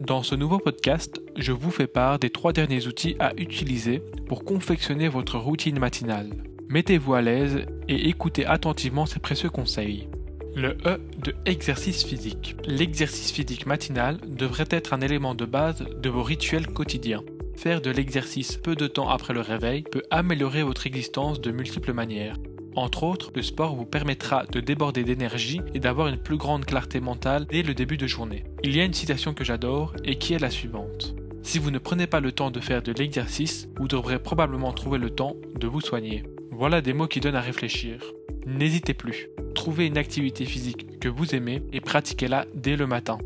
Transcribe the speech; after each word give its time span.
Dans 0.00 0.22
ce 0.22 0.34
nouveau 0.34 0.58
podcast, 0.58 1.22
je 1.36 1.52
vous 1.52 1.70
fais 1.70 1.86
part 1.86 2.18
des 2.18 2.28
trois 2.28 2.52
derniers 2.52 2.86
outils 2.86 3.16
à 3.18 3.32
utiliser 3.38 4.02
pour 4.28 4.44
confectionner 4.44 5.08
votre 5.08 5.38
routine 5.38 5.78
matinale. 5.78 6.30
Mettez-vous 6.68 7.14
à 7.14 7.22
l'aise 7.22 7.64
et 7.88 8.08
écoutez 8.08 8.44
attentivement 8.44 9.06
ces 9.06 9.20
précieux 9.20 9.48
conseils. 9.48 10.08
Le 10.54 10.76
E 10.84 11.00
de 11.24 11.34
exercice 11.46 12.04
physique. 12.04 12.56
L'exercice 12.66 13.32
physique 13.32 13.66
matinal 13.66 14.18
devrait 14.26 14.68
être 14.70 14.92
un 14.92 15.00
élément 15.00 15.34
de 15.34 15.46
base 15.46 15.82
de 15.82 16.08
vos 16.10 16.22
rituels 16.22 16.66
quotidiens. 16.66 17.22
Faire 17.56 17.80
de 17.80 17.90
l'exercice 17.90 18.56
peu 18.56 18.74
de 18.74 18.86
temps 18.86 19.08
après 19.08 19.32
le 19.32 19.40
réveil 19.40 19.82
peut 19.82 20.02
améliorer 20.10 20.62
votre 20.62 20.86
existence 20.86 21.40
de 21.40 21.50
multiples 21.52 21.94
manières. 21.94 22.36
Entre 22.76 23.04
autres, 23.04 23.32
le 23.34 23.40
sport 23.40 23.74
vous 23.74 23.86
permettra 23.86 24.44
de 24.44 24.60
déborder 24.60 25.02
d'énergie 25.02 25.62
et 25.72 25.80
d'avoir 25.80 26.08
une 26.08 26.18
plus 26.18 26.36
grande 26.36 26.66
clarté 26.66 27.00
mentale 27.00 27.46
dès 27.46 27.62
le 27.62 27.72
début 27.72 27.96
de 27.96 28.06
journée. 28.06 28.44
Il 28.62 28.76
y 28.76 28.80
a 28.82 28.84
une 28.84 28.92
citation 28.92 29.32
que 29.32 29.44
j'adore 29.44 29.94
et 30.04 30.16
qui 30.16 30.34
est 30.34 30.38
la 30.38 30.50
suivante. 30.50 31.14
Si 31.42 31.58
vous 31.58 31.70
ne 31.70 31.78
prenez 31.78 32.06
pas 32.06 32.20
le 32.20 32.32
temps 32.32 32.50
de 32.50 32.60
faire 32.60 32.82
de 32.82 32.92
l'exercice, 32.92 33.66
vous 33.78 33.88
devrez 33.88 34.18
probablement 34.18 34.72
trouver 34.72 34.98
le 34.98 35.08
temps 35.08 35.36
de 35.58 35.66
vous 35.66 35.80
soigner. 35.80 36.24
Voilà 36.50 36.82
des 36.82 36.92
mots 36.92 37.06
qui 37.06 37.20
donnent 37.20 37.34
à 37.34 37.40
réfléchir. 37.40 38.12
N'hésitez 38.44 38.92
plus. 38.92 39.30
Trouvez 39.54 39.86
une 39.86 39.96
activité 39.96 40.44
physique 40.44 41.00
que 41.00 41.08
vous 41.08 41.34
aimez 41.34 41.62
et 41.72 41.80
pratiquez-la 41.80 42.44
dès 42.54 42.76
le 42.76 42.86
matin. 42.86 43.16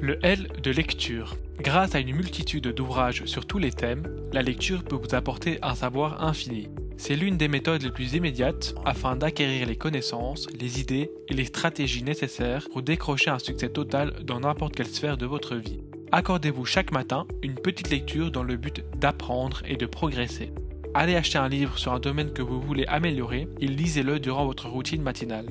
Le 0.00 0.24
L 0.24 0.46
de 0.62 0.70
lecture. 0.70 1.36
Grâce 1.60 1.96
à 1.96 1.98
une 1.98 2.14
multitude 2.14 2.68
d'ouvrages 2.68 3.24
sur 3.24 3.46
tous 3.46 3.58
les 3.58 3.72
thèmes, 3.72 4.04
la 4.32 4.42
lecture 4.42 4.84
peut 4.84 4.96
vous 4.96 5.14
apporter 5.14 5.58
un 5.60 5.74
savoir 5.74 6.22
infini. 6.24 6.68
C'est 7.02 7.16
l'une 7.16 7.38
des 7.38 7.48
méthodes 7.48 7.82
les 7.82 7.90
plus 7.90 8.12
immédiates 8.12 8.74
afin 8.84 9.16
d'acquérir 9.16 9.66
les 9.66 9.76
connaissances, 9.76 10.46
les 10.60 10.80
idées 10.80 11.10
et 11.28 11.34
les 11.34 11.46
stratégies 11.46 12.04
nécessaires 12.04 12.68
pour 12.70 12.82
décrocher 12.82 13.30
un 13.30 13.38
succès 13.38 13.70
total 13.70 14.12
dans 14.22 14.40
n'importe 14.40 14.76
quelle 14.76 14.86
sphère 14.86 15.16
de 15.16 15.24
votre 15.24 15.56
vie. 15.56 15.80
Accordez-vous 16.12 16.66
chaque 16.66 16.92
matin 16.92 17.26
une 17.42 17.54
petite 17.54 17.88
lecture 17.88 18.30
dans 18.30 18.42
le 18.42 18.58
but 18.58 18.84
d'apprendre 18.98 19.62
et 19.66 19.76
de 19.76 19.86
progresser. 19.86 20.52
Allez 20.92 21.16
acheter 21.16 21.38
un 21.38 21.48
livre 21.48 21.78
sur 21.78 21.94
un 21.94 22.00
domaine 22.00 22.34
que 22.34 22.42
vous 22.42 22.60
voulez 22.60 22.84
améliorer 22.86 23.48
et 23.60 23.66
lisez-le 23.66 24.20
durant 24.20 24.44
votre 24.44 24.68
routine 24.68 25.00
matinale. 25.00 25.48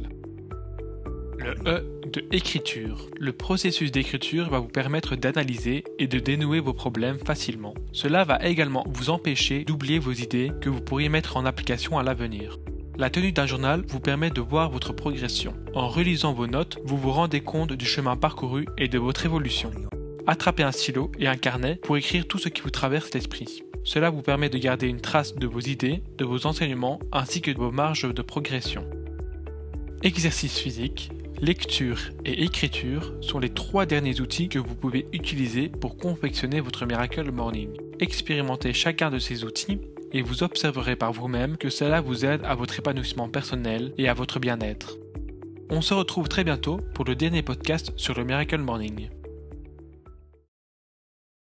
Le 1.39 1.55
E 1.65 2.01
de 2.11 2.25
écriture. 2.31 3.07
Le 3.17 3.31
processus 3.31 3.91
d'écriture 3.91 4.49
va 4.49 4.59
vous 4.59 4.67
permettre 4.67 5.15
d'analyser 5.15 5.85
et 5.97 6.05
de 6.07 6.19
dénouer 6.19 6.59
vos 6.59 6.73
problèmes 6.73 7.17
facilement. 7.17 7.73
Cela 7.93 8.25
va 8.25 8.45
également 8.45 8.85
vous 8.89 9.09
empêcher 9.09 9.63
d'oublier 9.63 9.99
vos 9.99 10.11
idées 10.11 10.51
que 10.59 10.69
vous 10.69 10.81
pourriez 10.81 11.07
mettre 11.07 11.37
en 11.37 11.45
application 11.45 11.97
à 11.97 12.03
l'avenir. 12.03 12.57
La 12.97 13.09
tenue 13.09 13.31
d'un 13.31 13.45
journal 13.45 13.83
vous 13.87 14.01
permet 14.01 14.31
de 14.31 14.41
voir 14.41 14.69
votre 14.69 14.91
progression. 14.91 15.53
En 15.73 15.87
relisant 15.87 16.33
vos 16.33 16.47
notes, 16.47 16.77
vous 16.83 16.97
vous 16.97 17.11
rendez 17.11 17.39
compte 17.39 17.71
du 17.71 17.85
chemin 17.85 18.17
parcouru 18.17 18.65
et 18.77 18.89
de 18.89 18.99
votre 18.99 19.25
évolution. 19.25 19.71
Attrapez 20.27 20.63
un 20.63 20.73
stylo 20.73 21.09
et 21.19 21.27
un 21.27 21.37
carnet 21.37 21.75
pour 21.75 21.95
écrire 21.95 22.27
tout 22.27 22.37
ce 22.37 22.49
qui 22.49 22.61
vous 22.61 22.69
traverse 22.69 23.13
l'esprit. 23.13 23.63
Cela 23.85 24.09
vous 24.09 24.21
permet 24.21 24.49
de 24.49 24.57
garder 24.57 24.87
une 24.87 24.99
trace 24.99 25.35
de 25.35 25.47
vos 25.47 25.61
idées, 25.61 26.03
de 26.17 26.25
vos 26.25 26.45
enseignements 26.45 26.99
ainsi 27.13 27.39
que 27.39 27.51
de 27.51 27.57
vos 27.57 27.71
marges 27.71 28.13
de 28.13 28.21
progression. 28.21 28.83
Exercice 30.03 30.59
physique, 30.59 31.11
lecture 31.41 31.99
et 32.25 32.43
écriture 32.43 33.13
sont 33.21 33.39
les 33.39 33.49
trois 33.49 33.85
derniers 33.85 34.19
outils 34.21 34.49
que 34.49 34.59
vous 34.59 34.75
pouvez 34.75 35.07
utiliser 35.13 35.69
pour 35.69 35.97
confectionner 35.97 36.59
votre 36.59 36.85
Miracle 36.85 37.31
Morning. 37.31 37.69
Expérimentez 37.99 38.73
chacun 38.73 39.09
de 39.09 39.19
ces 39.19 39.43
outils 39.43 39.79
et 40.11 40.21
vous 40.21 40.43
observerez 40.43 40.95
par 40.95 41.13
vous-même 41.13 41.57
que 41.57 41.69
cela 41.69 42.01
vous 42.01 42.25
aide 42.25 42.41
à 42.43 42.55
votre 42.55 42.77
épanouissement 42.79 43.29
personnel 43.29 43.93
et 43.97 44.09
à 44.09 44.13
votre 44.13 44.39
bien-être. 44.39 44.97
On 45.69 45.81
se 45.81 45.93
retrouve 45.93 46.27
très 46.27 46.43
bientôt 46.43 46.79
pour 46.93 47.05
le 47.05 47.15
dernier 47.15 47.43
podcast 47.43 47.93
sur 47.95 48.15
le 48.15 48.23
Miracle 48.23 48.57
Morning. 48.57 49.09